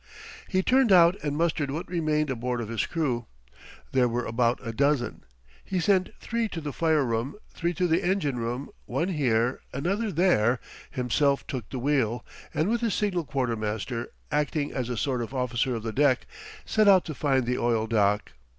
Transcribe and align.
He 0.47 0.63
turned 0.63 0.91
out 0.91 1.15
and 1.21 1.37
mustered 1.37 1.69
what 1.69 1.87
remained 1.87 2.31
aboard 2.31 2.59
of 2.59 2.69
his 2.69 2.87
crew. 2.87 3.27
There 3.91 4.07
were 4.07 4.25
about 4.25 4.57
a 4.65 4.73
dozen. 4.73 5.25
He 5.63 5.79
sent 5.79 6.09
three 6.19 6.47
to 6.49 6.59
the 6.59 6.73
fire 6.73 7.05
room, 7.05 7.35
three 7.53 7.75
to 7.75 7.85
the 7.85 8.03
engine 8.03 8.39
room, 8.39 8.71
one 8.87 9.09
here, 9.09 9.59
another 9.71 10.11
there, 10.11 10.59
himself 10.89 11.45
took 11.45 11.69
the 11.69 11.77
wheel, 11.77 12.25
and 12.51 12.67
with 12.67 12.81
his 12.81 12.95
signal 12.95 13.25
quartermaster 13.25 14.07
acting 14.31 14.73
as 14.73 14.89
a 14.89 14.97
sort 14.97 15.21
of 15.21 15.35
officer 15.35 15.75
of 15.75 15.83
the 15.83 15.93
deck, 15.93 16.25
set 16.65 16.87
out 16.87 17.05
to 17.05 17.13
find 17.13 17.45
the 17.45 17.59
oil 17.59 17.85
dock. 17.85 18.31